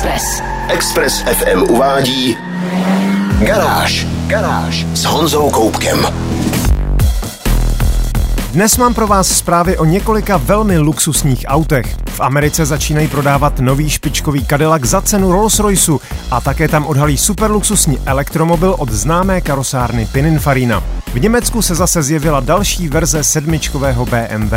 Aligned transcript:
Express. 0.00 0.42
Express 0.68 1.22
FM 1.22 1.62
uvádí 1.62 2.36
Garáž. 3.38 4.06
Garáž 4.26 4.86
s 4.94 5.04
Honzou 5.04 5.50
Koupkem. 5.50 6.06
Dnes 8.52 8.76
mám 8.76 8.94
pro 8.94 9.06
vás 9.06 9.28
zprávy 9.28 9.78
o 9.78 9.84
několika 9.84 10.36
velmi 10.36 10.78
luxusních 10.78 11.44
autech. 11.48 11.96
V 12.06 12.20
Americe 12.20 12.66
začínají 12.66 13.08
prodávat 13.08 13.58
nový 13.58 13.90
špičkový 13.90 14.46
Cadillac 14.46 14.84
za 14.84 15.00
cenu 15.00 15.32
Rolls-Royceu 15.32 16.00
a 16.30 16.40
také 16.40 16.68
tam 16.68 16.86
odhalí 16.86 17.18
superluxusní 17.18 17.98
elektromobil 18.06 18.76
od 18.78 18.90
známé 18.90 19.40
karosárny 19.40 20.06
Pininfarina. 20.12 20.82
V 21.14 21.20
Německu 21.20 21.62
se 21.62 21.74
zase 21.74 22.02
zjevila 22.02 22.40
další 22.40 22.88
verze 22.88 23.24
sedmičkového 23.24 24.06
BMW. 24.06 24.54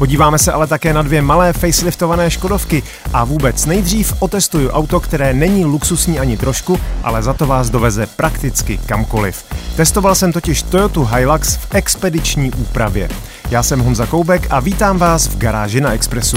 Podíváme 0.00 0.38
se 0.38 0.52
ale 0.52 0.66
také 0.66 0.92
na 0.94 1.02
dvě 1.02 1.22
malé 1.22 1.52
faceliftované 1.52 2.30
Škodovky 2.30 2.82
a 3.12 3.24
vůbec 3.24 3.66
nejdřív 3.66 4.14
otestuju 4.18 4.70
auto, 4.70 5.00
které 5.00 5.34
není 5.34 5.64
luxusní 5.64 6.20
ani 6.20 6.36
trošku, 6.36 6.80
ale 7.02 7.22
za 7.22 7.32
to 7.32 7.46
vás 7.46 7.70
doveze 7.70 8.06
prakticky 8.06 8.78
kamkoliv. 8.78 9.44
Testoval 9.76 10.14
jsem 10.14 10.32
totiž 10.32 10.62
Toyota 10.62 11.00
Hilux 11.00 11.56
v 11.56 11.74
expediční 11.74 12.52
úpravě. 12.52 13.08
Já 13.50 13.62
jsem 13.62 13.80
Honza 13.80 14.06
Koubek 14.06 14.46
a 14.50 14.60
vítám 14.60 14.98
vás 14.98 15.26
v 15.26 15.38
garáži 15.38 15.80
na 15.80 15.92
Expressu. 15.92 16.36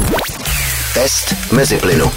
Test 0.93 1.52
mezi 1.52 1.77
plynu. 1.77 2.12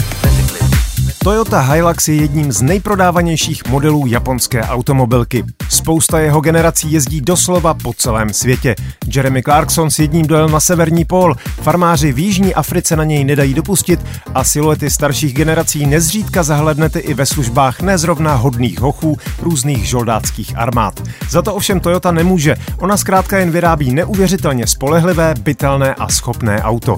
Toyota 1.27 1.61
Hilux 1.61 2.09
je 2.09 2.15
jedním 2.15 2.53
z 2.53 2.63
nejprodávanějších 2.63 3.69
modelů 3.69 4.07
japonské 4.07 4.63
automobilky. 4.63 5.45
Spousta 5.69 6.19
jeho 6.21 6.41
generací 6.41 6.93
jezdí 6.93 7.21
doslova 7.21 7.75
po 7.75 7.93
celém 7.93 8.33
světě. 8.33 8.75
Jeremy 9.15 9.43
Clarkson 9.43 9.91
s 9.91 9.99
jedním 9.99 10.27
dojel 10.27 10.49
na 10.49 10.61
severní 10.61 11.05
pól, 11.05 11.35
farmáři 11.63 12.13
v 12.13 12.19
Jižní 12.19 12.55
Africe 12.55 12.97
na 12.97 13.05
něj 13.05 13.25
nedají 13.25 13.55
dopustit 13.55 14.01
a 14.35 14.45
siluety 14.45 14.91
starších 14.91 15.35
generací 15.35 15.87
nezřídka 15.87 16.43
zahlednete 16.43 16.99
i 16.99 17.15
ve 17.15 17.27
službách 17.27 17.81
nezrovna 17.81 18.35
hodných 18.35 18.81
hochů 18.81 19.17
různých 19.43 19.85
žoldáckých 19.85 20.59
armád. 20.59 21.03
Za 21.31 21.43
to 21.43 21.55
ovšem 21.55 21.81
Toyota 21.81 22.13
nemůže, 22.13 22.57
ona 22.79 22.97
zkrátka 22.97 23.39
jen 23.39 23.51
vyrábí 23.51 23.95
neuvěřitelně 23.95 24.67
spolehlivé, 24.67 25.35
bytelné 25.41 25.95
a 25.95 26.09
schopné 26.09 26.63
auto. 26.63 26.97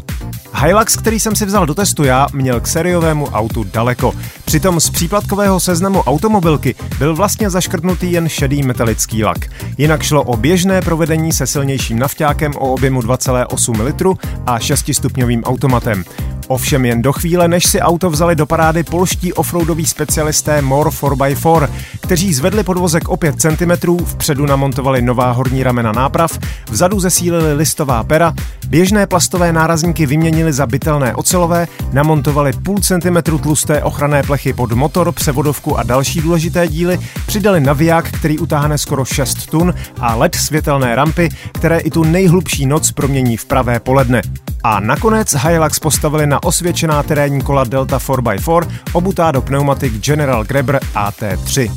Hilux, 0.54 0.96
který 0.96 1.20
jsem 1.20 1.36
si 1.36 1.46
vzal 1.46 1.66
do 1.66 1.74
testu 1.74 2.04
já, 2.04 2.26
měl 2.32 2.60
k 2.60 2.66
sériovému 2.66 3.26
autu 3.26 3.64
daleko. 3.64 4.14
Přitom 4.44 4.80
z 4.80 4.90
příplatkového 4.90 5.60
seznamu 5.60 6.02
automobilky 6.02 6.74
byl 6.98 7.16
vlastně 7.16 7.50
zaškrtnutý 7.50 8.12
jen 8.12 8.28
šedý 8.28 8.62
metalický 8.62 9.24
lak. 9.24 9.38
Jinak 9.78 10.02
šlo 10.02 10.22
o 10.22 10.36
běžné 10.36 10.82
provedení 10.82 11.32
se 11.32 11.46
silnějším 11.46 11.98
nafťákem 11.98 12.52
o 12.56 12.72
objemu 12.72 13.00
2,8 13.00 13.84
litru 13.84 14.18
a 14.46 14.58
6-stupňovým 14.58 15.42
automatem. 15.44 16.04
Ovšem 16.48 16.84
jen 16.84 17.02
do 17.02 17.12
chvíle, 17.12 17.48
než 17.48 17.66
si 17.66 17.80
auto 17.80 18.10
vzali 18.10 18.36
do 18.36 18.46
parády 18.46 18.82
polští 18.82 19.32
offroadoví 19.32 19.86
specialisté 19.86 20.62
More 20.62 20.90
4x4, 20.90 21.68
kteří 22.00 22.34
zvedli 22.34 22.62
podvozek 22.62 23.08
o 23.08 23.16
5 23.16 23.40
cm, 23.40 23.96
vpředu 24.04 24.46
namontovali 24.46 25.02
nová 25.02 25.30
horní 25.30 25.62
ramena 25.62 25.92
náprav, 25.92 26.38
vzadu 26.70 27.00
zesílili 27.00 27.54
listová 27.54 28.02
pera, 28.02 28.34
běžné 28.68 29.06
plastové 29.06 29.52
nárazníky 29.52 30.06
vyměnili 30.06 30.52
za 30.52 30.66
bytelné 30.66 31.14
ocelové, 31.14 31.68
namontovali 31.92 32.52
půl 32.52 32.78
centimetru 32.78 33.38
tlusté 33.38 33.82
ochranné 33.82 34.22
plechy 34.22 34.52
pod 34.52 34.72
motor, 34.72 35.12
převodovku 35.12 35.78
a 35.78 35.82
další 35.82 36.20
důležité 36.20 36.68
díly, 36.68 36.98
přidali 37.26 37.60
naviják, 37.60 38.12
který 38.12 38.38
utáhne 38.38 38.78
skoro 38.78 39.04
6 39.04 39.46
tun 39.46 39.74
a 40.00 40.14
LED 40.14 40.34
světelné 40.34 40.94
rampy, 40.94 41.28
které 41.52 41.78
i 41.78 41.90
tu 41.90 42.04
nejhlubší 42.04 42.66
noc 42.66 42.92
promění 42.92 43.36
v 43.36 43.44
pravé 43.44 43.80
poledne. 43.80 44.22
A 44.64 44.80
nakonec 44.80 45.34
Hilux 45.34 45.78
postavili 45.78 46.26
na 46.26 46.42
osvědčená 46.42 47.02
terénní 47.02 47.40
kola 47.40 47.64
Delta 47.64 47.98
4x4, 47.98 48.68
obutá 48.92 49.30
do 49.30 49.42
pneumatik 49.42 49.92
General 49.92 50.44
Grabber 50.44 50.80
AT3. 50.94 51.72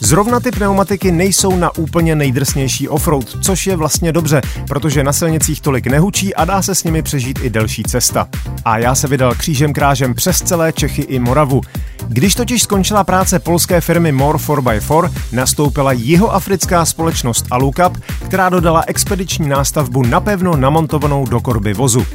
Zrovna 0.00 0.40
ty 0.40 0.50
pneumatiky 0.50 1.12
nejsou 1.12 1.56
na 1.56 1.76
úplně 1.76 2.14
nejdrsnější 2.14 2.88
offroad, 2.88 3.24
což 3.42 3.66
je 3.66 3.76
vlastně 3.76 4.12
dobře, 4.12 4.40
protože 4.68 5.04
na 5.04 5.12
silnicích 5.12 5.60
tolik 5.60 5.86
nehučí 5.86 6.34
a 6.34 6.44
dá 6.44 6.62
se 6.62 6.74
s 6.74 6.84
nimi 6.84 7.02
přežít 7.02 7.38
i 7.42 7.50
delší 7.50 7.82
cesta. 7.82 8.28
A 8.64 8.78
já 8.78 8.94
se 8.94 9.08
vydal 9.08 9.34
křížem 9.34 9.72
krážem 9.72 10.14
přes 10.14 10.42
celé 10.42 10.72
Čechy 10.72 11.02
i 11.02 11.18
Moravu. 11.18 11.60
Když 12.08 12.34
totiž 12.34 12.62
skončila 12.62 13.04
práce 13.04 13.38
polské 13.38 13.80
firmy 13.80 14.12
More 14.12 14.38
4x4, 14.38 15.12
nastoupila 15.32 15.92
jihoafrická 15.92 16.84
společnost 16.84 17.46
Alucap, 17.50 17.96
která 18.26 18.48
dodala 18.48 18.84
expediční 18.86 19.48
nástavbu 19.48 20.02
napevno 20.02 20.56
namontovanou 20.56 21.26
do 21.26 21.40
korby 21.40 21.74
vozu. 21.74 22.06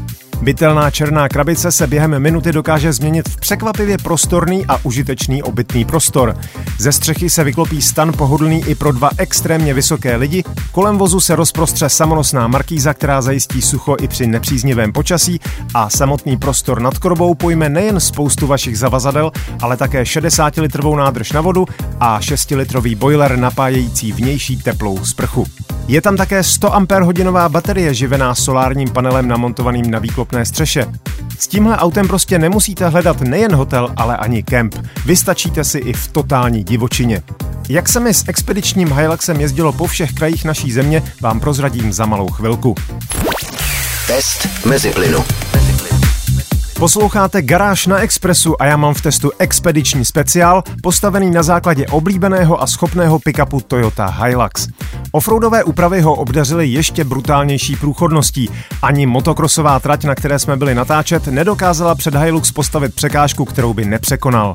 Bytelná 0.41 0.91
černá 0.91 1.29
krabice 1.29 1.71
se 1.71 1.87
během 1.87 2.19
minuty 2.19 2.51
dokáže 2.51 2.93
změnit 2.93 3.29
v 3.29 3.37
překvapivě 3.37 3.97
prostorný 3.97 4.65
a 4.65 4.79
užitečný 4.83 5.43
obytný 5.43 5.85
prostor. 5.85 6.37
Ze 6.77 6.91
střechy 6.91 7.29
se 7.29 7.43
vyklopí 7.43 7.81
stan 7.81 8.13
pohodlný 8.13 8.63
i 8.67 8.75
pro 8.75 8.91
dva 8.91 9.09
extrémně 9.17 9.73
vysoké 9.73 10.15
lidi, 10.15 10.43
kolem 10.71 10.97
vozu 10.97 11.19
se 11.19 11.35
rozprostře 11.35 11.89
samonosná 11.89 12.47
markíza, 12.47 12.93
která 12.93 13.21
zajistí 13.21 13.61
sucho 13.61 13.95
i 14.01 14.07
při 14.07 14.27
nepříznivém 14.27 14.93
počasí 14.93 15.39
a 15.73 15.89
samotný 15.89 16.37
prostor 16.37 16.81
nad 16.81 16.97
korbou 16.97 17.35
pojme 17.35 17.69
nejen 17.69 17.99
spoustu 17.99 18.47
vašich 18.47 18.77
zavazadel, 18.77 19.31
ale 19.61 19.77
také 19.77 20.03
60-litrovou 20.03 20.95
nádrž 20.95 21.31
na 21.31 21.41
vodu 21.41 21.65
a 21.99 22.19
6-litrový 22.19 22.95
boiler 22.95 23.37
napájející 23.37 24.11
vnější 24.11 24.57
teplou 24.57 25.05
sprchu. 25.05 25.45
Je 25.89 26.01
tam 26.01 26.17
také 26.17 26.43
100 26.43 26.73
Ah 26.73 27.49
baterie 27.49 27.93
živená 27.93 28.35
solárním 28.35 28.89
panelem 28.89 29.27
namontovaným 29.27 29.91
na 29.91 29.99
výklopné 29.99 30.45
střeše. 30.45 30.85
S 31.39 31.47
tímhle 31.47 31.77
autem 31.77 32.07
prostě 32.07 32.39
nemusíte 32.39 32.87
hledat 32.87 33.21
nejen 33.21 33.55
hotel, 33.55 33.93
ale 33.95 34.17
ani 34.17 34.43
kemp. 34.43 34.75
Vystačíte 35.05 35.63
si 35.63 35.77
i 35.77 35.93
v 35.93 36.07
totální 36.07 36.63
divočině. 36.63 37.21
Jak 37.69 37.89
se 37.89 37.99
mi 37.99 38.13
s 38.13 38.27
expedičním 38.27 38.93
Hiluxem 38.93 39.41
jezdilo 39.41 39.73
po 39.73 39.87
všech 39.87 40.13
krajích 40.13 40.45
naší 40.45 40.71
země, 40.71 41.03
vám 41.21 41.39
prozradím 41.39 41.93
za 41.93 42.05
malou 42.05 42.27
chvilku. 42.27 42.75
Test 44.07 44.65
mezi 44.65 44.91
plynu. 44.91 45.23
Posloucháte 46.79 47.41
Garáž 47.41 47.87
na 47.87 47.97
Expressu 47.97 48.61
a 48.61 48.65
já 48.65 48.77
mám 48.77 48.93
v 48.93 49.01
testu 49.01 49.31
expediční 49.39 50.05
speciál, 50.05 50.63
postavený 50.83 51.31
na 51.31 51.43
základě 51.43 51.87
oblíbeného 51.87 52.61
a 52.61 52.67
schopného 52.67 53.19
pickupu 53.19 53.59
Toyota 53.59 54.05
Hilux. 54.05 54.67
Offroadové 55.11 55.63
úpravy 55.63 56.01
ho 56.01 56.15
obdařily 56.15 56.67
ještě 56.67 57.03
brutálnější 57.03 57.75
průchodností. 57.75 58.49
Ani 58.81 59.05
motokrosová 59.05 59.79
trať, 59.79 60.03
na 60.03 60.15
které 60.15 60.39
jsme 60.39 60.57
byli 60.57 60.75
natáčet, 60.75 61.27
nedokázala 61.27 61.95
před 61.95 62.15
Hilux 62.15 62.51
postavit 62.51 62.95
překážku, 62.95 63.45
kterou 63.45 63.73
by 63.73 63.85
nepřekonal. 63.85 64.53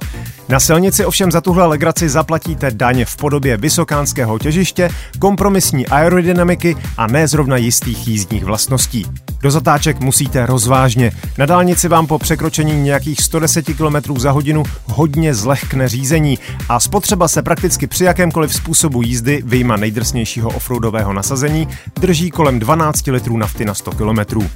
Na 0.49 0.61
silnici 0.61 1.05
ovšem 1.05 1.33
za 1.33 1.41
tuhle 1.41 1.67
legraci 1.67 2.09
zaplatíte 2.09 2.71
daň 2.71 3.05
v 3.05 3.17
podobě 3.17 3.57
vysokánského 3.57 4.39
těžiště, 4.39 4.91
kompromisní 5.19 5.87
aerodynamiky 5.87 6.77
a 6.97 7.07
ne 7.07 7.29
zrovna 7.29 7.57
jistých 7.57 8.09
jízdních 8.09 8.45
vlastností. 8.45 9.07
Do 9.45 9.51
zatáček 9.51 10.01
musíte 10.01 10.47
rozvážně. 10.47 11.13
Na 11.39 11.47
dálnici 11.47 11.89
vám 11.89 12.07
po 12.07 12.19
překročení 12.19 12.83
nějakých 12.83 13.21
110 13.21 13.67
km 13.67 14.19
za 14.19 14.31
hodinu 14.31 14.63
hodně 14.85 15.35
zlehkne 15.35 15.89
řízení 15.89 16.39
a 16.69 16.81
spotřeba 16.81 17.29
se 17.29 17.43
prakticky 17.43 17.87
při 17.87 18.05
jakémkoliv 18.05 18.55
způsobu 18.55 19.03
jízdy 19.03 19.43
vyjma 19.47 19.77
nejdrsnějšího 19.77 20.51
offroadového 20.51 21.13
nasazení 21.13 21.69
drží 22.01 22.31
kolem 22.31 22.59
12 22.59 23.07
litrů 23.07 23.37
nafty 23.37 23.65
na 23.65 23.75
100 23.75 23.91
km. 23.91 24.47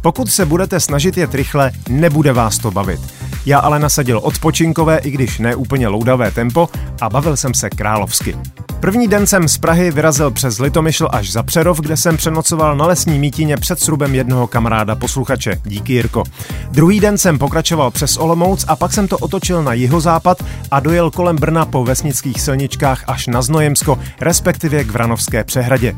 Pokud 0.00 0.30
se 0.30 0.46
budete 0.46 0.80
snažit 0.80 1.16
jet 1.16 1.34
rychle, 1.34 1.72
nebude 1.88 2.32
vás 2.32 2.58
to 2.58 2.70
bavit. 2.70 3.00
Já 3.46 3.58
ale 3.58 3.78
nasadil 3.78 4.18
odpočinkové, 4.18 4.98
i 4.98 5.10
když 5.10 5.38
ne 5.38 5.54
úplně 5.54 5.88
loudavé 5.88 6.30
tempo 6.30 6.68
a 7.00 7.08
bavil 7.08 7.36
jsem 7.36 7.54
se 7.54 7.70
královsky. 7.70 8.36
První 8.86 9.08
den 9.08 9.26
jsem 9.26 9.48
z 9.48 9.58
Prahy 9.58 9.90
vyrazil 9.90 10.30
přes 10.30 10.58
Litomyšl 10.58 11.08
až 11.10 11.32
za 11.32 11.42
Přerov, 11.42 11.80
kde 11.80 11.96
jsem 11.96 12.16
přenocoval 12.16 12.76
na 12.76 12.86
lesní 12.86 13.18
mítině 13.18 13.56
před 13.56 13.80
srubem 13.80 14.14
jednoho 14.14 14.46
kamaráda 14.46 14.94
posluchače. 14.94 15.60
Díky 15.64 15.92
Jirko. 15.92 16.24
Druhý 16.70 17.00
den 17.00 17.18
jsem 17.18 17.38
pokračoval 17.38 17.90
přes 17.90 18.16
Olomouc 18.16 18.64
a 18.68 18.76
pak 18.76 18.92
jsem 18.92 19.08
to 19.08 19.18
otočil 19.18 19.62
na 19.62 19.72
jihozápad 19.72 20.44
a 20.70 20.80
dojel 20.80 21.10
kolem 21.10 21.36
Brna 21.36 21.66
po 21.66 21.84
vesnických 21.84 22.40
silničkách 22.40 23.04
až 23.06 23.26
na 23.26 23.42
Znojemsko, 23.42 23.98
respektive 24.20 24.84
k 24.84 24.90
Vranovské 24.90 25.44
přehradě. 25.44 25.96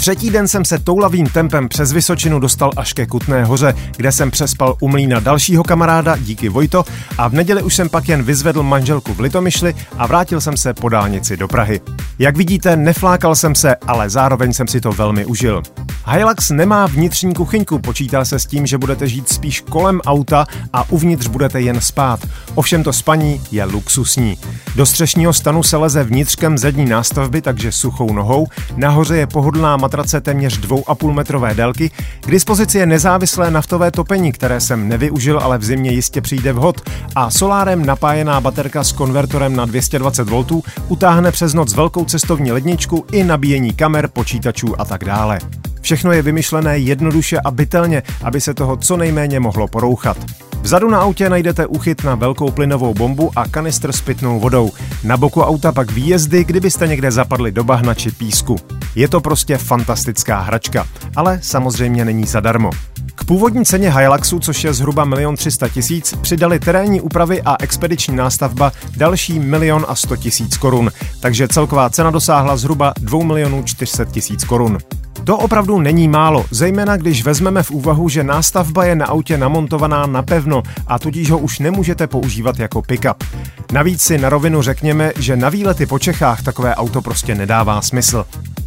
Třetí 0.00 0.30
den 0.30 0.48
jsem 0.48 0.64
se 0.64 0.78
toulavým 0.78 1.26
tempem 1.26 1.68
přes 1.68 1.92
Vysočinu 1.92 2.38
dostal 2.38 2.70
až 2.76 2.92
ke 2.92 3.06
Kutné 3.06 3.44
hoře, 3.44 3.74
kde 3.96 4.12
jsem 4.12 4.30
přespal 4.30 4.76
u 4.80 4.88
mlína 4.88 5.20
dalšího 5.20 5.64
kamaráda, 5.64 6.16
díky 6.16 6.48
Vojto, 6.48 6.84
a 7.18 7.28
v 7.28 7.32
neděli 7.32 7.62
už 7.62 7.74
jsem 7.74 7.88
pak 7.88 8.08
jen 8.08 8.22
vyzvedl 8.22 8.62
manželku 8.62 9.14
v 9.14 9.20
Litomyšli 9.20 9.74
a 9.98 10.06
vrátil 10.06 10.40
jsem 10.40 10.56
se 10.56 10.74
po 10.74 10.88
dálnici 10.88 11.36
do 11.36 11.48
Prahy. 11.48 11.80
Jak 12.18 12.29
vidíte, 12.36 12.76
neflákal 12.76 13.34
jsem 13.34 13.54
se, 13.54 13.76
ale 13.76 14.10
zároveň 14.10 14.52
jsem 14.52 14.68
si 14.68 14.80
to 14.80 14.92
velmi 14.92 15.24
užil. 15.24 15.62
Hilux 16.06 16.50
nemá 16.50 16.86
vnitřní 16.86 17.34
kuchyňku, 17.34 17.78
počítá 17.78 18.24
se 18.24 18.38
s 18.38 18.46
tím, 18.46 18.66
že 18.66 18.78
budete 18.78 19.08
žít 19.08 19.28
spíš 19.28 19.60
kolem 19.60 20.00
auta 20.06 20.46
a 20.72 20.90
uvnitř 20.90 21.26
budete 21.26 21.60
jen 21.60 21.80
spát. 21.80 22.20
Ovšem 22.54 22.82
to 22.82 22.92
spaní 22.92 23.40
je 23.50 23.64
luxusní. 23.64 24.38
Do 24.76 24.86
střešního 24.86 25.32
stanu 25.32 25.62
se 25.62 25.76
leze 25.76 26.04
vnitřkem 26.04 26.58
zadní 26.58 26.84
nástavby, 26.84 27.42
takže 27.42 27.72
suchou 27.72 28.12
nohou. 28.12 28.46
Nahoře 28.76 29.16
je 29.16 29.26
pohodlná 29.26 29.76
matrace 29.76 30.20
téměř 30.20 30.60
2,5 30.60 31.12
metrové 31.12 31.54
délky. 31.54 31.90
K 32.20 32.30
dispozici 32.30 32.78
je 32.78 32.86
nezávislé 32.86 33.50
naftové 33.50 33.90
topení, 33.90 34.32
které 34.32 34.60
jsem 34.60 34.88
nevyužil, 34.88 35.38
ale 35.38 35.58
v 35.58 35.64
zimě 35.64 35.90
jistě 35.90 36.20
přijde 36.20 36.52
vhod. 36.52 36.80
A 37.14 37.30
solárem 37.30 37.86
napájená 37.86 38.40
baterka 38.40 38.84
s 38.84 38.92
konvertorem 38.92 39.56
na 39.56 39.64
220 39.64 40.30
V 40.30 40.44
utáhne 40.88 41.32
přes 41.32 41.54
noc 41.54 41.74
velkou 41.74 42.04
cestovní 42.10 42.52
ledničku 42.52 43.04
i 43.12 43.24
nabíjení 43.24 43.72
kamer, 43.72 44.08
počítačů 44.08 44.80
a 44.80 44.84
tak 44.84 45.04
dále. 45.04 45.38
Všechno 45.80 46.12
je 46.12 46.22
vymyšlené 46.22 46.78
jednoduše 46.78 47.40
a 47.40 47.50
bytelně, 47.50 48.02
aby 48.22 48.40
se 48.40 48.54
toho 48.54 48.76
co 48.76 48.96
nejméně 48.96 49.40
mohlo 49.40 49.68
porouchat. 49.68 50.16
Vzadu 50.62 50.90
na 50.90 51.00
autě 51.00 51.28
najdete 51.28 51.66
uchyt 51.66 52.04
na 52.04 52.14
velkou 52.14 52.50
plynovou 52.50 52.94
bombu 52.94 53.30
a 53.36 53.48
kanistr 53.48 53.92
s 53.92 54.00
pitnou 54.00 54.40
vodou. 54.40 54.70
Na 55.04 55.16
boku 55.16 55.42
auta 55.42 55.72
pak 55.72 55.92
výjezdy, 55.92 56.44
kdybyste 56.44 56.86
někde 56.86 57.10
zapadli 57.10 57.52
do 57.52 57.64
bahna 57.64 57.94
či 57.94 58.10
písku. 58.10 58.56
Je 58.94 59.08
to 59.08 59.20
prostě 59.20 59.58
fantastická 59.58 60.40
hračka, 60.40 60.86
ale 61.16 61.38
samozřejmě 61.42 62.04
není 62.04 62.26
zadarmo. 62.26 62.70
K 63.20 63.24
původní 63.24 63.64
ceně 63.64 63.92
Hiluxu, 63.92 64.38
což 64.38 64.64
je 64.64 64.74
zhruba 64.74 65.08
1 65.18 65.36
300 65.36 65.68
tisíc, 65.68 66.14
přidali 66.20 66.58
terénní 66.58 67.00
úpravy 67.00 67.42
a 67.42 67.56
expediční 67.60 68.16
nástavba 68.16 68.72
další 68.96 69.34
1 69.34 69.76
a 69.88 69.94
100 69.94 70.16
tisíc 70.16 70.56
korun, 70.56 70.90
takže 71.20 71.48
celková 71.48 71.90
cena 71.90 72.10
dosáhla 72.10 72.56
zhruba 72.56 72.92
2 73.00 73.24
milionů 73.24 73.62
400 73.62 74.04
tisíc 74.04 74.44
korun. 74.44 74.78
To 75.24 75.38
opravdu 75.38 75.80
není 75.80 76.08
málo, 76.08 76.44
zejména 76.50 76.96
když 76.96 77.24
vezmeme 77.24 77.62
v 77.62 77.70
úvahu, 77.70 78.08
že 78.08 78.24
nástavba 78.24 78.84
je 78.84 78.96
na 78.96 79.06
autě 79.06 79.38
namontovaná 79.38 80.06
napevno 80.06 80.62
a 80.86 80.98
tudíž 80.98 81.30
ho 81.30 81.38
už 81.38 81.58
nemůžete 81.58 82.06
používat 82.06 82.58
jako 82.58 82.82
pickup. 82.82 83.24
Navíc 83.72 84.02
si 84.02 84.18
na 84.18 84.28
rovinu 84.28 84.62
řekněme, 84.62 85.12
že 85.18 85.36
na 85.36 85.48
výlety 85.48 85.86
po 85.86 85.98
Čechách 85.98 86.42
takové 86.42 86.74
auto 86.74 87.02
prostě 87.02 87.34
nedává 87.34 87.82
smysl. 87.82 88.24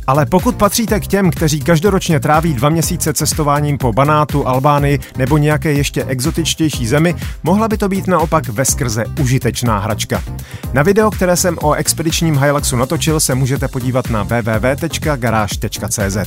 Ale 0.07 0.25
pokud 0.25 0.55
patříte 0.55 0.99
k 0.99 1.07
těm, 1.07 1.31
kteří 1.31 1.61
každoročně 1.61 2.19
tráví 2.19 2.53
dva 2.53 2.69
měsíce 2.69 3.13
cestováním 3.13 3.77
po 3.77 3.93
Banátu, 3.93 4.47
Albánii 4.47 4.99
nebo 5.17 5.37
nějaké 5.37 5.73
ještě 5.73 6.03
exotičtější 6.03 6.87
zemi, 6.87 7.15
mohla 7.43 7.67
by 7.67 7.77
to 7.77 7.89
být 7.89 8.07
naopak 8.07 8.49
veskrze 8.49 9.05
užitečná 9.21 9.79
hračka. 9.79 10.23
Na 10.73 10.83
video, 10.83 11.11
které 11.11 11.37
jsem 11.37 11.57
o 11.61 11.73
expedičním 11.73 12.37
Hiluxu 12.37 12.75
natočil, 12.75 13.19
se 13.19 13.35
můžete 13.35 13.67
podívat 13.67 14.09
na 14.09 14.23
www.garáž.cz. 14.23 16.17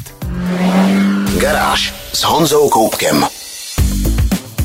Garáž 1.41 1.95
s 2.13 2.23
Honzou 2.23 2.69
Koupkem. 2.69 3.27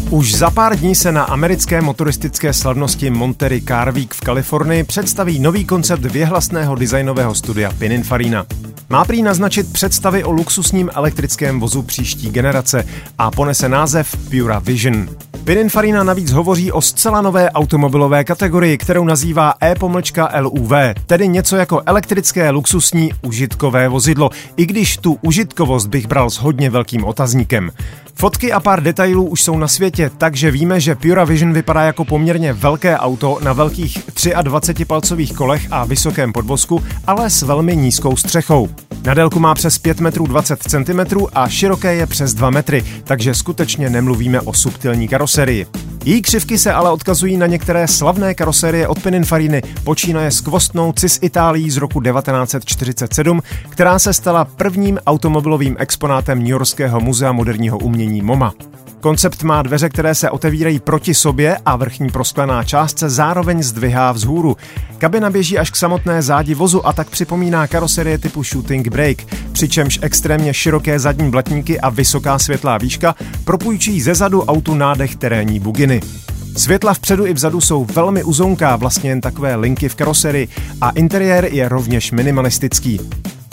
Už 0.10 0.36
za 0.36 0.50
pár 0.50 0.80
dní 0.80 0.96
se 0.96 1.12
na 1.12 1.24
americké 1.24 1.82
motoristické 1.82 2.54
slavnosti 2.54 3.10
Monterey 3.10 3.62
Car 3.62 3.92
Week 3.92 4.14
v 4.14 4.22
Kalifornii 4.22 4.84
představí 4.84 5.40
nový 5.40 5.66
koncept 5.66 6.06
věhlasného 6.06 6.76
designového 6.76 7.36
studia 7.36 7.72
Pininfarina. 7.78 8.46
Má 8.92 9.06
prý 9.06 9.24
naznačit 9.24 9.74
představy 9.74 10.24
o 10.24 10.32
luxusním 10.32 10.90
elektrickém 10.94 11.60
vozu 11.60 11.82
příští 11.82 12.30
generace 12.30 12.88
a 13.18 13.32
ponese 13.32 13.70
název 13.70 14.16
Pura 14.30 14.60
Vision. 14.60 15.10
Pininfarina 15.44 16.04
navíc 16.04 16.32
hovoří 16.32 16.72
o 16.72 16.82
zcela 16.82 17.22
nové 17.22 17.52
automobilové 17.52 18.24
kategorii, 18.24 18.78
kterou 18.78 19.06
nazývá 19.06 19.54
E-LUV, 19.62 20.72
tedy 21.06 21.28
něco 21.28 21.56
jako 21.56 21.82
elektrické 21.86 22.50
luxusní 22.50 23.12
užitkové 23.22 23.88
vozidlo, 23.90 24.30
i 24.58 24.66
když 24.66 24.98
tu 24.98 25.18
užitkovost 25.22 25.88
bych 25.88 26.08
bral 26.08 26.30
s 26.30 26.38
hodně 26.38 26.70
velkým 26.70 27.04
otazníkem. 27.04 27.72
Fotky 28.16 28.52
a 28.52 28.60
pár 28.60 28.84
detailů 28.84 29.26
už 29.26 29.44
jsou 29.44 29.58
na 29.58 29.68
světě, 29.68 30.12
takže 30.18 30.52
víme, 30.52 30.80
že 30.80 30.96
Pura 30.96 31.24
Vision 31.24 31.54
vypadá 31.54 31.82
jako 31.82 32.06
poměrně 32.06 32.54
velké 32.54 32.98
auto 32.98 33.40
na 33.44 33.54
velkých 33.54 34.08
23-palcových 34.10 35.36
kolech 35.36 35.68
a 35.72 35.86
vysokém 35.86 36.34
podvozku, 36.34 36.84
ale 37.08 37.30
s 37.30 37.42
velmi 37.42 37.76
nízkou 37.76 38.16
střechou. 38.16 38.70
Na 39.06 39.14
délku 39.14 39.40
má 39.40 39.54
přes 39.54 39.78
5 39.78 40.00
metrů 40.00 40.28
20 40.28 40.64
cm 40.64 41.26
a 41.34 41.50
široké 41.50 41.96
je 41.96 42.08
přes 42.08 42.34
2 42.34 42.50
metry, 42.50 42.84
takže 43.04 43.36
skutečně 43.36 43.90
nemluvíme 43.90 44.42
o 44.42 44.54
subtilní 44.54 45.08
karoserii. 45.08 45.68
Její 46.06 46.22
křivky 46.22 46.58
se 46.58 46.74
ale 46.74 46.92
odkazují 46.92 47.38
na 47.38 47.48
některé 47.48 47.88
slavné 47.88 48.34
karoserie 48.34 48.88
od 48.88 49.04
Pininfariny, 49.04 49.62
počínaje 49.84 50.32
s 50.32 50.42
kvostnou 50.42 50.94
CIS 50.94 51.20
Itálií 51.22 51.72
z 51.72 51.78
roku 51.78 52.02
1947, 52.02 53.42
která 53.70 54.00
se 54.00 54.14
stala 54.14 54.46
prvním 54.46 55.00
automobilovým 55.08 55.76
exponátem 55.80 56.40
New 56.40 56.48
Yorkského 56.48 57.00
muzea 57.00 57.32
moderního 57.32 57.78
umění 57.78 58.11
MoMA. 58.20 58.54
Koncept 59.02 59.44
má 59.44 59.62
dveře, 59.62 59.90
které 59.90 60.16
se 60.16 60.30
otevírají 60.30 60.80
proti 60.80 61.14
sobě 61.14 61.58
a 61.66 61.76
vrchní 61.76 62.10
prosklená 62.10 62.64
část 62.64 63.00
se 63.00 63.10
zároveň 63.10 63.64
zdvihá 63.64 64.12
vzhůru. 64.12 64.58
Kabina 64.98 65.30
běží 65.30 65.58
až 65.58 65.72
k 65.72 65.76
samotné 65.76 66.22
zádi 66.22 66.56
vozu 66.56 66.88
a 66.88 66.94
tak 66.94 67.10
připomíná 67.10 67.68
karoserie 67.68 68.18
typu 68.18 68.44
Shooting 68.44 68.88
Brake, 68.88 69.26
přičemž 69.52 70.00
extrémně 70.02 70.54
široké 70.54 71.00
zadní 71.00 71.32
blatníky 71.32 71.80
a 71.80 71.90
vysoká 71.90 72.40
světlá 72.40 72.78
výška 72.78 73.16
propůjčí 73.44 74.02
ze 74.02 74.16
zadu 74.16 74.44
autu 74.44 74.76
nádech 74.76 75.16
terénní 75.16 75.60
buginy. 75.60 76.02
Světla 76.58 76.94
vpředu 76.94 77.26
i 77.26 77.34
vzadu 77.34 77.62
jsou 77.62 77.86
velmi 77.86 78.24
uzonká, 78.24 78.76
vlastně 78.76 79.10
jen 79.10 79.22
takové 79.22 79.56
linky 79.56 79.90
v 79.90 79.96
karoserii 79.96 80.48
a 80.82 80.90
interiér 80.90 81.46
je 81.52 81.70
rovněž 81.70 82.12
minimalistický. 82.12 83.00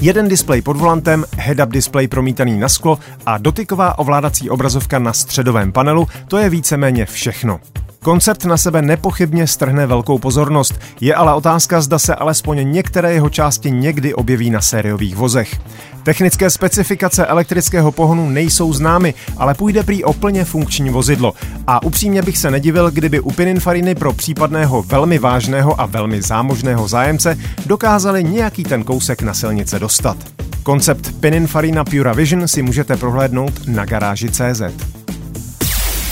Jeden 0.02 0.28
displej 0.28 0.62
pod 0.62 0.76
volantem, 0.76 1.24
head-up 1.36 1.68
display 1.68 2.08
promítaný 2.08 2.58
na 2.58 2.68
sklo 2.68 2.98
a 3.26 3.38
dotyková 3.38 3.98
ovládací 3.98 4.50
obrazovka 4.50 4.98
na 4.98 5.12
středovém 5.12 5.72
panelu, 5.72 6.08
to 6.28 6.38
je 6.38 6.50
víceméně 6.50 7.06
všechno. 7.06 7.60
Koncept 8.02 8.44
na 8.44 8.56
sebe 8.56 8.82
nepochybně 8.82 9.46
strhne 9.46 9.86
velkou 9.86 10.18
pozornost, 10.18 10.80
je 11.00 11.14
ale 11.14 11.34
otázka, 11.34 11.80
zda 11.80 11.98
se 11.98 12.14
alespoň 12.14 12.72
některé 12.72 13.12
jeho 13.12 13.30
části 13.30 13.70
někdy 13.70 14.14
objeví 14.14 14.50
na 14.50 14.60
sériových 14.60 15.16
vozech. 15.16 15.60
Technické 16.02 16.50
specifikace 16.50 17.26
elektrického 17.26 17.92
pohonu 17.92 18.30
nejsou 18.30 18.72
známy, 18.72 19.14
ale 19.36 19.54
půjde 19.54 19.82
prý 19.82 20.04
o 20.04 20.12
plně 20.12 20.44
funkční 20.44 20.90
vozidlo. 20.90 21.34
A 21.66 21.82
upřímně 21.82 22.22
bych 22.22 22.38
se 22.38 22.50
nedivil, 22.50 22.90
kdyby 22.90 23.20
u 23.20 23.30
Pininfariny 23.30 23.94
pro 23.94 24.12
případného 24.12 24.82
velmi 24.82 25.18
vážného 25.18 25.80
a 25.80 25.86
velmi 25.86 26.22
zámožného 26.22 26.88
zájemce 26.88 27.38
dokázali 27.66 28.24
nějaký 28.24 28.64
ten 28.64 28.84
kousek 28.84 29.22
na 29.22 29.34
silnice 29.34 29.78
dostat. 29.78 30.16
Koncept 30.62 31.20
Pininfarina 31.20 31.84
Pura 31.84 32.12
Vision 32.12 32.48
si 32.48 32.62
můžete 32.62 32.96
prohlédnout 32.96 33.66
na 33.66 33.84
garáži 33.84 34.30
CZ. 34.30 34.62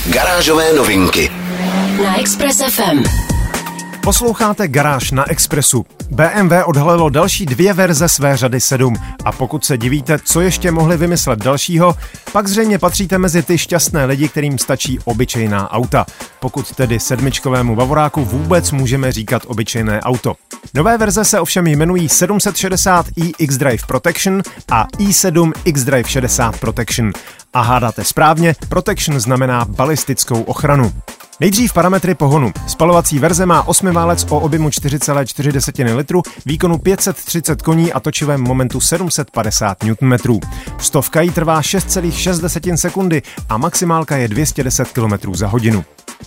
Garážové 0.07 0.73
novinky 0.73 1.31
na 2.03 2.21
Express 2.21 2.63
FM. 2.63 3.26
Posloucháte 4.07 4.69
Garáž 4.69 5.11
na 5.11 5.31
Expressu. 5.31 5.87
BMW 6.11 6.53
odhalilo 6.65 7.11
další 7.11 7.47
dvě 7.47 7.73
verze 7.73 8.09
své 8.09 8.37
řady 8.37 8.61
7 8.61 8.95
a 9.25 9.33
pokud 9.33 9.65
se 9.65 9.79
divíte, 9.79 10.19
co 10.19 10.41
ještě 10.41 10.71
mohli 10.71 10.97
vymyslet 10.97 11.39
dalšího, 11.39 11.95
pak 12.33 12.49
zřejmě 12.49 12.79
patříte 12.79 13.19
mezi 13.19 13.43
ty 13.43 13.59
šťastné 13.59 14.05
lidi, 14.05 14.29
kterým 14.29 14.59
stačí 14.59 14.99
obyčejná 15.05 15.73
auta. 15.73 16.07
Pokud 16.47 16.75
tedy 16.75 17.01
sedmičkovému 17.01 17.77
Bavoráku 17.77 18.25
vůbec 18.25 18.73
můžeme 18.73 19.13
říkat 19.13 19.43
obyčejné 19.47 20.01
auto. 20.01 20.35
Nové 20.75 20.99
verze 20.99 21.25
se 21.25 21.41
ovšem 21.41 21.67
jmenují 21.67 22.09
760i 22.09 23.33
X-Drive 23.39 23.87
Protection 23.87 24.43
a 24.71 24.87
i7 24.87 25.53
X-Drive 25.65 26.09
60 26.09 26.61
Protection. 26.61 27.13
A 27.53 27.61
hádáte 27.61 28.05
správně, 28.05 28.55
Protection 28.69 29.21
znamená 29.21 29.65
balistickou 29.65 30.43
ochranu. 30.43 30.93
Nejdřív 31.41 31.73
parametry 31.73 32.15
pohonu. 32.15 32.53
Spalovací 32.67 33.19
verze 33.19 33.47
má 33.47 33.69
8 33.69 33.93
válec 33.93 34.27
o 34.29 34.39
objemu 34.39 34.69
4,4 34.69 35.97
litru, 35.97 36.23
výkonu 36.47 36.79
530 36.79 37.63
koní 37.63 37.93
a 37.93 38.01
točivém 38.01 38.41
momentu 38.41 38.81
750 38.81 39.79
Nm. 39.85 40.39
Stovka 40.79 41.21
jí 41.21 41.31
trvá 41.31 41.61
6,6 41.61 42.77
sekundy 42.77 43.23
a 43.49 43.57
maximálka 43.57 44.17
je 44.17 44.29
210 44.29 44.89
km 44.89 45.35
za 45.35 45.47
hodinu. 45.47 45.85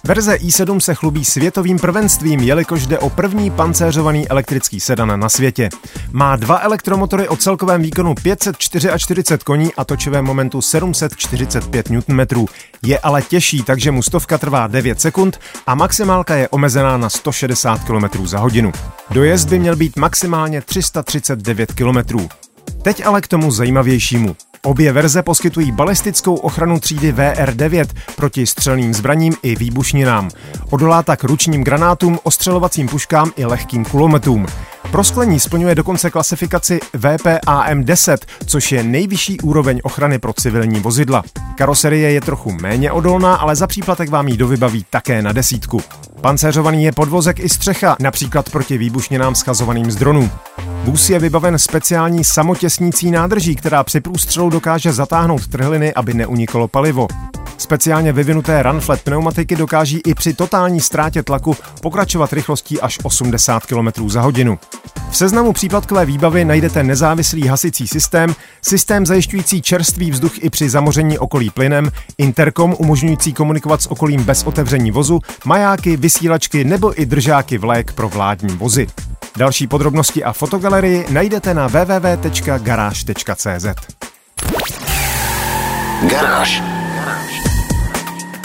Verze 0.10 0.36
i7 0.36 0.80
se 0.80 0.96
chlubí 0.96 1.25
světovým 1.25 1.80
prvenstvím, 1.80 2.39
jelikož 2.39 2.88
jde 2.88 3.00
o 3.00 3.10
první 3.10 3.51
pancéřovaný 3.51 4.30
elektrický 4.30 4.80
sedan 4.80 5.20
na 5.20 5.30
světě. 5.30 5.70
Má 6.12 6.36
dva 6.36 6.60
elektromotory 6.60 7.28
o 7.28 7.38
celkovém 7.38 7.82
výkonu 7.82 8.16
544 8.16 9.24
koní 9.46 9.74
a 9.74 9.86
točivém 9.86 10.25
momentu 10.25 10.62
745 10.62 11.89
Nm. 11.89 12.46
Je 12.84 13.00
ale 13.00 13.22
těžší, 13.22 13.63
takže 13.63 13.92
mu 13.92 14.01
stovka 14.01 14.38
trvá 14.38 14.68
9 14.68 15.01
sekund 15.01 15.39
a 15.68 15.75
maximálka 15.75 16.36
je 16.36 16.50
omezená 16.50 16.98
na 16.98 17.10
160 17.10 17.84
km 17.84 18.28
za 18.28 18.39
hodinu. 18.39 18.72
Dojezd 19.10 19.50
by 19.50 19.60
měl 19.60 19.75
být 19.75 19.98
maximálně 19.98 20.62
339 20.62 21.74
km. 21.74 22.28
Teď 22.82 23.06
ale 23.06 23.22
k 23.22 23.28
tomu 23.28 23.51
zajímavějšímu. 23.51 24.36
Obě 24.63 24.92
verze 24.92 25.24
poskytují 25.24 25.72
balistickou 25.72 26.36
ochranu 26.36 26.80
třídy 26.80 27.13
VR9 27.13 27.86
proti 28.16 28.48
střelným 28.48 28.94
zbraním 28.94 29.34
i 29.44 29.56
výbušninám. 29.56 30.30
Odolá 30.70 31.04
tak 31.04 31.24
ručním 31.24 31.63
granátům, 31.63 32.20
ostřelovacím 32.24 32.88
puškám 32.88 33.32
i 33.36 33.46
lehkým 33.46 33.86
kulometům. 33.86 34.46
Prosklení 34.92 35.39
splňuje 35.39 35.75
dokonce 35.75 36.10
klasifikaci 36.10 36.80
VPAM10, 36.98 38.18
což 38.46 38.72
je 38.72 38.84
nejvyšší 38.84 39.42
úroveň 39.42 39.80
ochrany 39.84 40.20
pro 40.20 40.34
civilní 40.34 40.80
vozidla. 40.80 41.24
Karoserie 41.56 42.12
je 42.12 42.22
trochu 42.22 42.51
méně 42.51 42.92
odolná, 42.92 43.36
ale 43.36 43.56
za 43.56 43.68
příplatek 43.68 44.10
vám 44.10 44.28
ji 44.28 44.38
dovybaví 44.38 44.86
také 44.89 45.22
na 45.22 45.32
desítku. 45.32 45.82
Pancéřovaný 46.22 46.84
je 46.84 46.92
podvozek 46.92 47.39
i 47.39 47.50
střecha, 47.50 47.96
například 48.00 48.50
proti 48.50 48.78
výbušninám 48.78 49.36
schazovaným 49.36 49.92
z 49.92 49.96
dronů. 49.96 50.32
Vůz 50.83 51.09
je 51.09 51.19
vybaven 51.19 51.59
speciální 51.59 52.24
samotěsnící 52.24 53.12
nádrží, 53.12 53.55
která 53.55 53.83
při 53.83 54.01
průstřelu 54.01 54.50
dokáže 54.50 54.93
zatáhnout 54.93 55.48
trhliny, 55.48 55.93
aby 55.93 56.13
neuniklo 56.13 56.67
palivo. 56.67 57.07
Speciálně 57.57 58.13
vyvinuté 58.13 58.63
Runflat 58.63 59.01
pneumatiky 59.01 59.55
dokáží 59.55 60.01
i 60.07 60.13
při 60.13 60.33
totální 60.33 60.81
ztrátě 60.81 61.24
tlaku 61.24 61.55
pokračovat 61.81 62.33
rychlostí 62.33 62.81
až 62.81 63.00
80 63.03 63.65
km 63.65 64.09
za 64.09 64.21
hodinu. 64.21 64.59
V 65.09 65.17
seznamu 65.17 65.53
příplatkové 65.53 66.05
výbavy 66.05 66.45
najdete 66.45 66.83
nezávislý 66.83 67.48
hasicí 67.48 67.88
systém, 67.88 68.36
systém 68.62 69.05
zajišťující 69.05 69.62
čerstvý 69.62 70.12
vzduch 70.12 70.43
i 70.43 70.50
při 70.50 70.69
zamoření 70.69 71.17
okolí 71.17 71.50
plynem, 71.50 71.91
interkom 72.17 72.75
umožňující 72.77 73.33
komunikovat 73.33 73.81
s 73.81 73.91
okolím 73.91 74.24
bez 74.24 74.43
otevření 74.43 74.91
vozu, 74.91 75.19
majáky, 75.45 75.98
vysílačky 75.98 76.63
nebo 76.63 77.01
i 77.01 77.05
držáky 77.05 77.57
vlék 77.57 77.93
pro 77.93 78.09
vládní 78.09 78.55
vozy. 78.57 78.88
Další 79.38 79.67
podrobnosti 79.67 80.24
a 80.24 80.33
fotogalerii 80.33 81.05
najdete 81.09 81.53
na 81.53 81.67
www.garage.cz. 81.67 83.65
Garáž. 86.09 86.63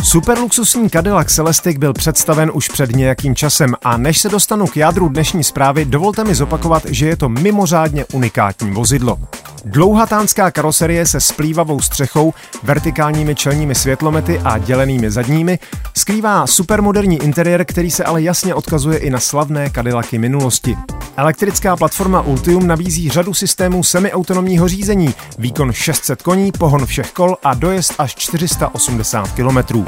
Superluxusní 0.02 0.90
Cadillac 0.90 1.34
Celestiq 1.34 1.78
byl 1.78 1.92
představen 1.92 2.50
už 2.54 2.68
před 2.68 2.96
nějakým 2.96 3.34
časem 3.34 3.74
a 3.82 3.96
než 3.96 4.18
se 4.18 4.28
dostanu 4.28 4.66
k 4.66 4.76
jádru 4.76 5.08
dnešní 5.08 5.44
zprávy, 5.44 5.84
dovolte 5.84 6.24
mi 6.24 6.34
zopakovat, 6.34 6.82
že 6.86 7.06
je 7.06 7.16
to 7.16 7.28
mimořádně 7.28 8.04
unikátní 8.12 8.70
vozidlo. 8.70 9.18
Dlouhatánská 9.64 10.50
karoserie 10.50 11.06
se 11.06 11.20
splývavou 11.20 11.80
střechou, 11.80 12.34
vertikálními 12.62 13.34
čelními 13.34 13.74
světlomety 13.74 14.40
a 14.44 14.58
dělenými 14.58 15.10
zadními 15.10 15.58
skrývá 15.96 16.46
supermoderní 16.46 17.22
interiér, 17.22 17.64
který 17.64 17.90
se 17.90 18.04
ale 18.04 18.22
jasně 18.22 18.54
odkazuje 18.54 18.98
i 18.98 19.10
na 19.10 19.20
slavné 19.20 19.70
Cadillacy 19.70 20.18
minulosti. 20.18 20.76
Elektrická 21.16 21.76
platforma 21.76 22.20
Ultium 22.20 22.66
nabízí 22.66 23.10
řadu 23.10 23.34
systémů 23.34 23.82
semiautonomního 23.82 24.68
řízení, 24.68 25.14
výkon 25.38 25.72
600 25.72 26.22
koní, 26.22 26.52
pohon 26.52 26.86
všech 26.86 27.12
kol 27.12 27.36
a 27.44 27.54
dojezd 27.54 27.94
až 27.98 28.14
480 28.14 29.28
km. 29.32 29.84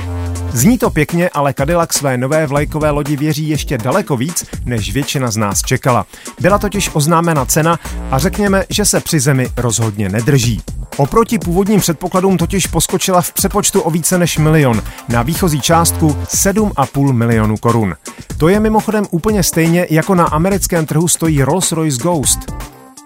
Zní 0.57 0.79
to 0.79 0.91
pěkně, 0.91 1.29
ale 1.29 1.55
Cadillac 1.55 1.93
své 1.93 2.17
nové 2.17 2.47
vlajkové 2.47 2.91
lodi 2.91 3.17
věří 3.17 3.49
ještě 3.49 3.79
daleko 3.79 4.17
víc, 4.17 4.45
než 4.65 4.93
většina 4.93 5.31
z 5.31 5.37
nás 5.37 5.63
čekala. 5.63 6.07
Byla 6.41 6.59
totiž 6.59 6.91
oznámena 6.93 7.45
cena 7.45 7.79
a 8.11 8.19
řekněme, 8.19 8.65
že 8.71 8.85
se 8.85 9.01
při 9.01 9.21
zemi 9.21 9.49
rozhodně 9.57 10.09
nedrží. 10.09 10.63
Oproti 10.97 11.39
původním 11.39 11.81
předpokladům 11.81 12.37
totiž 12.37 12.67
poskočila 12.67 13.23
v 13.23 13.33
přepočtu 13.33 13.81
o 13.81 13.91
více 13.91 14.19
než 14.19 14.39
milion 14.39 14.83
na 15.09 15.23
výchozí 15.23 15.61
částku 15.61 16.17
7,5 16.25 17.13
milionu 17.13 17.57
korun. 17.57 17.95
To 18.39 18.49
je 18.49 18.61
mimochodem 18.61 19.05
úplně 19.11 19.43
stejně, 19.43 19.87
jako 19.91 20.15
na 20.15 20.25
americkém 20.25 20.87
trhu 20.87 21.09
stojí 21.09 21.43
Rolls-Royce 21.43 22.03
Ghost. 22.03 22.53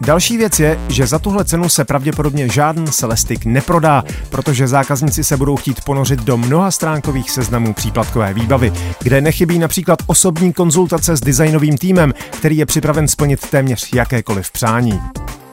Další 0.00 0.36
věc 0.36 0.60
je, 0.60 0.78
že 0.88 1.06
za 1.06 1.18
tuhle 1.18 1.44
cenu 1.44 1.68
se 1.68 1.84
pravděpodobně 1.84 2.48
žádný 2.48 2.86
Celestik 2.86 3.44
neprodá, 3.44 4.04
protože 4.30 4.68
zákazníci 4.68 5.24
se 5.24 5.36
budou 5.36 5.56
chtít 5.56 5.84
ponořit 5.84 6.20
do 6.20 6.36
mnoha 6.36 6.70
stránkových 6.70 7.30
seznamů 7.30 7.74
příplatkové 7.74 8.34
výbavy, 8.34 8.72
kde 9.02 9.20
nechybí 9.20 9.58
například 9.58 9.98
osobní 10.06 10.52
konzultace 10.52 11.16
s 11.16 11.20
designovým 11.20 11.78
týmem, 11.78 12.14
který 12.30 12.56
je 12.56 12.66
připraven 12.66 13.08
splnit 13.08 13.46
téměř 13.50 13.92
jakékoliv 13.94 14.50
přání. 14.50 15.00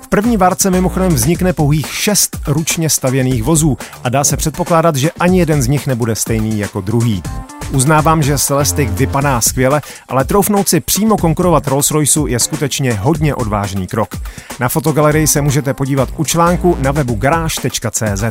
V 0.02 0.08
první 0.08 0.38
várce 0.38 0.72
mimochodem 0.72 1.14
vznikne 1.14 1.54
pouhých 1.54 1.94
šest 1.94 2.38
ručně 2.48 2.90
stavěných 2.90 3.44
vozů 3.44 3.78
a 4.04 4.10
dá 4.10 4.24
se 4.24 4.38
předpokládat, 4.38 4.96
že 4.96 5.12
ani 5.20 5.40
jeden 5.40 5.62
z 5.62 5.68
nich 5.68 5.88
nebude 5.88 6.16
stejný 6.16 6.60
jako 6.60 6.82
druhý. 6.82 7.24
Uznávám, 7.72 8.24
že 8.24 8.38
Celestic 8.38 8.90
vypadá 8.92 9.42
skvěle, 9.42 9.82
ale 10.08 10.26
troufnout 10.26 10.70
si 10.70 10.80
přímo 10.80 11.18
konkurovat 11.18 11.68
Rolls-Royceu 11.68 12.26
je 12.26 12.40
skutečně 12.40 12.94
hodně 12.94 13.36
odvážný 13.36 13.88
krok. 13.88 14.16
Na 14.60 14.70
fotogalerii 14.70 15.28
se 15.28 15.42
můžete 15.42 15.74
podívat 15.74 16.10
u 16.18 16.26
článku 16.26 16.78
na 16.82 16.92
webu 16.92 17.16
garáž.cz. 17.16 18.24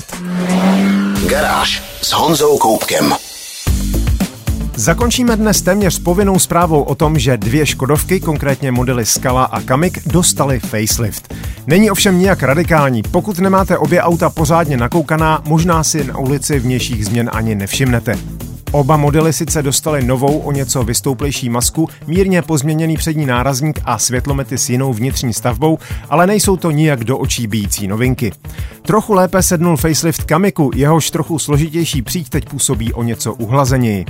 Garáž 1.28 1.82
s 2.02 2.12
Honzou 2.12 2.58
Koupkem. 2.58 3.14
Zakončíme 4.74 5.36
dnes 5.36 5.62
téměř 5.62 5.98
povinnou 5.98 6.38
zprávou 6.38 6.82
o 6.82 6.94
tom, 6.94 7.18
že 7.18 7.36
dvě 7.36 7.66
Škodovky, 7.66 8.20
konkrétně 8.20 8.72
modely 8.72 9.06
Skala 9.06 9.44
a 9.44 9.60
Kamik, 9.60 10.08
dostali 10.08 10.60
facelift. 10.60 11.34
Není 11.66 11.90
ovšem 11.90 12.18
nijak 12.18 12.42
radikální. 12.42 13.02
Pokud 13.02 13.38
nemáte 13.38 13.78
obě 13.78 14.02
auta 14.02 14.30
pořádně 14.30 14.76
nakoukaná, 14.76 15.42
možná 15.44 15.84
si 15.84 16.04
na 16.04 16.18
ulici 16.18 16.58
vnějších 16.58 17.06
změn 17.06 17.30
ani 17.32 17.54
nevšimnete. 17.54 18.18
Oba 18.76 18.96
modely 18.96 19.32
sice 19.32 19.62
dostaly 19.62 20.04
novou 20.04 20.38
o 20.38 20.52
něco 20.52 20.84
vystouplejší 20.84 21.48
masku, 21.48 21.88
mírně 22.06 22.42
pozměněný 22.42 22.96
přední 22.96 23.26
nárazník 23.26 23.80
a 23.84 23.98
světlomety 23.98 24.58
s 24.58 24.70
jinou 24.70 24.92
vnitřní 24.92 25.34
stavbou, 25.34 25.78
ale 26.10 26.26
nejsou 26.26 26.56
to 26.56 26.70
nijak 26.70 27.04
do 27.04 27.18
očí 27.18 27.46
bíjící 27.46 27.86
novinky. 27.86 28.32
Trochu 28.82 29.12
lépe 29.12 29.42
sednul 29.42 29.76
facelift 29.76 30.24
Kamiku, 30.24 30.70
jehož 30.74 31.10
trochu 31.10 31.38
složitější 31.38 32.02
příď 32.02 32.28
teď 32.28 32.48
působí 32.48 32.92
o 32.92 33.02
něco 33.02 33.34
uhlazeněji. 33.34 34.04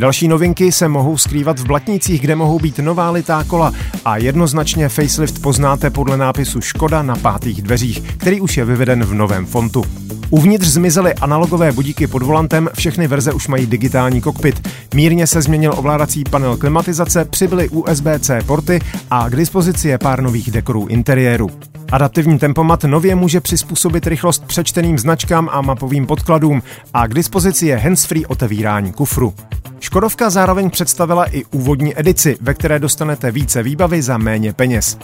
Další 0.00 0.28
novinky 0.28 0.72
se 0.72 0.88
mohou 0.88 1.18
skrývat 1.18 1.58
v 1.58 1.66
blatnicích, 1.66 2.20
kde 2.20 2.36
mohou 2.36 2.58
být 2.58 2.78
nová 2.78 3.10
litá 3.10 3.44
kola 3.44 3.72
a 4.04 4.16
jednoznačně 4.16 4.88
facelift 4.88 5.42
poznáte 5.42 5.90
podle 5.90 6.16
nápisu 6.16 6.60
Škoda 6.60 7.02
na 7.02 7.16
pátých 7.16 7.62
dveřích, 7.62 8.00
který 8.16 8.40
už 8.40 8.56
je 8.56 8.64
vyveden 8.64 9.04
v 9.04 9.14
novém 9.14 9.46
fontu. 9.46 9.84
Uvnitř 10.30 10.66
zmizely 10.66 11.14
analogové 11.14 11.72
budíky 11.72 12.06
pod 12.06 12.22
volantem, 12.22 12.68
všechny 12.74 13.06
verze 13.06 13.32
už 13.32 13.48
mají 13.48 13.66
digitální 13.66 14.20
kokpit. 14.20 14.68
Mírně 14.94 15.26
se 15.26 15.42
změnil 15.42 15.74
ovládací 15.76 16.24
panel 16.24 16.56
klimatizace, 16.56 17.24
přibyly 17.24 17.68
USB-C 17.68 18.42
porty 18.46 18.80
a 19.10 19.28
k 19.28 19.36
dispozici 19.36 19.88
je 19.88 19.98
pár 19.98 20.22
nových 20.22 20.50
dekorů 20.50 20.86
interiéru. 20.86 21.50
Adaptivní 21.92 22.38
tempomat 22.38 22.84
nově 22.84 23.14
může 23.14 23.40
přizpůsobit 23.40 24.06
rychlost 24.06 24.44
přečteným 24.46 24.98
značkám 24.98 25.48
a 25.52 25.60
mapovým 25.60 26.06
podkladům 26.06 26.62
a 26.94 27.06
k 27.06 27.14
dispozici 27.14 27.66
je 27.66 27.76
handsfree 27.76 28.26
otevírání 28.26 28.92
kufru. 28.92 29.34
Škodovka 29.80 30.30
zároveň 30.30 30.70
představila 30.70 31.24
i 31.24 31.44
úvodní 31.44 32.00
edici, 32.00 32.38
ve 32.40 32.54
které 32.54 32.78
dostanete 32.78 33.30
více 33.30 33.62
výbavy 33.62 34.02
za 34.02 34.18
méně 34.18 34.52
peněz. 34.52 34.98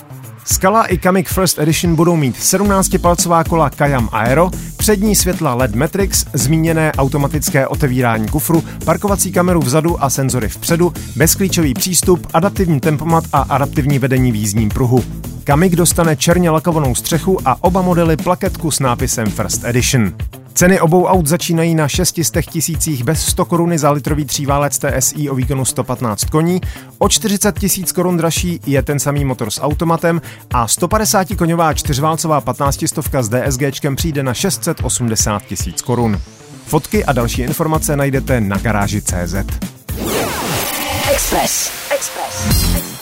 Skala 0.45 0.87
i 0.87 0.99
Kamik 0.99 1.29
First 1.29 1.59
Edition 1.59 1.95
budou 1.95 2.17
mít 2.17 2.37
17-palcová 2.37 3.45
kola 3.49 3.71
Kayam 3.71 4.09
Aero, 4.13 4.51
přední 4.77 5.15
světla 5.15 5.55
LED 5.55 5.75
Matrix, 5.75 6.27
zmíněné 6.33 6.93
automatické 6.93 7.67
otevírání 7.67 8.29
kufru, 8.29 8.65
parkovací 8.85 9.33
kameru 9.33 9.61
vzadu 9.61 10.05
a 10.05 10.11
senzory 10.11 10.49
vpředu, 10.49 10.93
bezklíčový 11.17 11.75
přístup, 11.75 12.27
adaptivní 12.35 12.81
tempomat 12.81 13.25
a 13.33 13.39
adaptivní 13.39 13.99
vedení 13.99 14.33
v 14.33 14.37
jízdním 14.37 14.69
pruhu. 14.69 15.05
Kamik 15.47 15.77
dostane 15.77 16.17
černě 16.17 16.51
lakovanou 16.51 16.95
střechu 16.95 17.39
a 17.45 17.65
oba 17.65 17.83
modely 17.83 18.17
plaketku 18.17 18.71
s 18.71 18.81
nápisem 18.81 19.31
First 19.31 19.65
Edition. 19.65 20.13
Ceny 20.55 20.81
obou 20.81 21.05
aut 21.05 21.27
začínají 21.27 21.75
na 21.75 21.89
600 21.89 22.47
tisících 22.47 23.05
bez 23.05 23.27
100 23.27 23.45
koruny 23.45 23.79
za 23.79 23.91
litrový 23.91 24.25
tříválec 24.25 24.79
TSI 24.79 25.31
o 25.31 25.35
výkonu 25.35 25.65
115 25.65 26.25
koní, 26.25 26.61
o 26.99 27.09
40 27.09 27.59
tisíc 27.59 27.93
korun 27.93 28.17
dražší 28.17 28.61
je 28.67 28.83
ten 28.83 28.99
samý 28.99 29.25
motor 29.25 29.51
s 29.51 29.61
automatem 29.61 30.23
a 30.55 30.69
150 30.69 31.29
koňová 31.39 31.75
čtyřválcová 31.75 32.41
15 32.41 32.85
stovka 32.87 33.23
s 33.23 33.29
DSGčkem 33.29 33.97
přijde 33.97 34.23
na 34.23 34.35
680 34.35 35.43
tisíc 35.43 35.83
korun. 35.83 36.21
Fotky 36.67 37.05
a 37.05 37.13
další 37.13 37.43
informace 37.43 37.97
najdete 37.97 38.41
na 38.41 38.59
garáži.cz. 38.59 39.35
Express. 41.11 41.71
Express. 41.95 42.96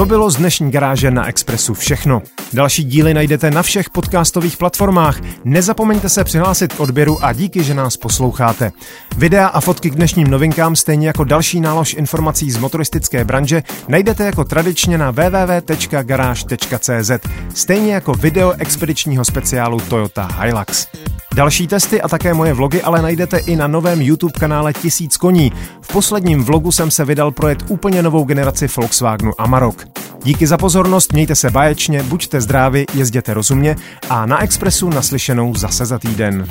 To 0.00 0.06
bylo 0.06 0.30
z 0.30 0.36
dnešní 0.36 0.70
garáže 0.70 1.10
na 1.10 1.26
Expressu 1.26 1.74
všechno. 1.74 2.22
Další 2.52 2.84
díly 2.84 3.14
najdete 3.14 3.50
na 3.50 3.62
všech 3.62 3.90
podcastových 3.90 4.56
platformách. 4.56 5.20
Nezapomeňte 5.44 6.08
se 6.08 6.24
přihlásit 6.24 6.72
k 6.72 6.80
odběru 6.80 7.24
a 7.24 7.32
díky, 7.32 7.64
že 7.64 7.74
nás 7.74 7.96
posloucháte. 7.96 8.72
Videa 9.16 9.46
a 9.46 9.60
fotky 9.60 9.90
k 9.90 9.94
dnešním 9.94 10.30
novinkám, 10.30 10.76
stejně 10.76 11.06
jako 11.06 11.24
další 11.24 11.60
nálož 11.60 11.94
informací 11.94 12.50
z 12.50 12.56
motoristické 12.56 13.24
branže, 13.24 13.62
najdete 13.88 14.24
jako 14.24 14.44
tradičně 14.44 14.98
na 14.98 15.10
www.garage.cz, 15.10 17.10
stejně 17.54 17.94
jako 17.94 18.14
video 18.14 18.52
expedičního 18.58 19.24
speciálu 19.24 19.80
Toyota 19.80 20.28
Hilux. 20.40 20.86
Další 21.34 21.66
testy 21.66 22.02
a 22.02 22.08
také 22.08 22.34
moje 22.34 22.54
vlogy 22.54 22.82
ale 22.82 23.02
najdete 23.02 23.38
i 23.38 23.56
na 23.56 23.66
novém 23.66 24.02
YouTube 24.02 24.40
kanále 24.40 24.72
Tisíc 24.72 25.16
koní. 25.16 25.52
V 25.80 25.92
posledním 25.92 26.44
vlogu 26.44 26.72
jsem 26.72 26.90
se 26.90 27.04
vydal 27.04 27.30
projet 27.30 27.58
úplně 27.68 28.02
novou 28.02 28.24
generaci 28.24 28.66
Volkswagenu 28.76 29.32
Amarok. 29.38 29.84
Díky 30.24 30.46
za 30.46 30.56
pozornost, 30.56 31.12
mějte 31.12 31.34
se 31.34 31.50
báječně, 31.50 32.02
buďte 32.02 32.40
zdraví, 32.40 32.84
jezděte 32.94 33.34
rozumně 33.34 33.76
a 34.10 34.26
na 34.26 34.42
Expressu 34.42 34.90
naslyšenou 34.90 35.54
zase 35.54 35.86
za 35.86 35.98
týden. 35.98 36.46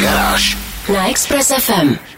Garáž. 0.00 0.58
Na 0.94 1.10
Express 1.10 1.52
FM. 1.60 2.17